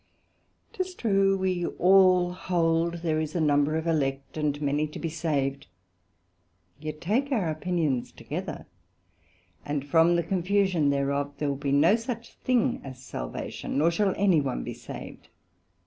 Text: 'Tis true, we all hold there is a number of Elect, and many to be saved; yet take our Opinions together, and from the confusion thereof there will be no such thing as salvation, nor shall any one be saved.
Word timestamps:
'Tis 0.73 0.95
true, 0.95 1.37
we 1.37 1.63
all 1.63 2.31
hold 2.33 2.95
there 3.03 3.19
is 3.19 3.35
a 3.35 3.39
number 3.39 3.75
of 3.75 3.85
Elect, 3.85 4.35
and 4.35 4.59
many 4.59 4.87
to 4.87 4.97
be 4.97 5.09
saved; 5.09 5.67
yet 6.79 6.99
take 6.99 7.31
our 7.31 7.51
Opinions 7.51 8.11
together, 8.11 8.65
and 9.63 9.85
from 9.85 10.15
the 10.15 10.23
confusion 10.23 10.89
thereof 10.89 11.33
there 11.37 11.49
will 11.49 11.55
be 11.55 11.71
no 11.71 11.95
such 11.95 12.33
thing 12.37 12.81
as 12.83 12.99
salvation, 13.03 13.77
nor 13.77 13.91
shall 13.91 14.15
any 14.17 14.41
one 14.41 14.63
be 14.63 14.73
saved. 14.73 15.29